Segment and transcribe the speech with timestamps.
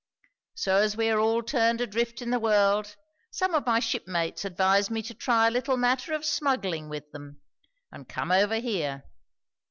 [0.55, 2.95] So as we are all turned a drift in the world,
[3.29, 7.11] some of my ship mates advised me to try a little matter of smuggling with
[7.11, 7.39] them,
[7.91, 9.03] and come over here.